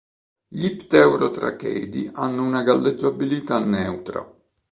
Gli 0.47 0.75
pterotracheidi 0.77 2.09
hanno 2.11 2.43
una 2.43 2.63
galleggiabilità 2.63 3.59
neutra. 3.63 4.27